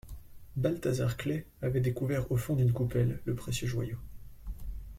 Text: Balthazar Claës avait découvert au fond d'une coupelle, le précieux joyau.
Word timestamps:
Balthazar 0.55 1.15
Claës 1.15 1.45
avait 1.61 1.79
découvert 1.79 2.31
au 2.31 2.35
fond 2.35 2.55
d'une 2.55 2.73
coupelle, 2.73 3.19
le 3.25 3.35
précieux 3.35 3.67
joyau. 3.67 3.97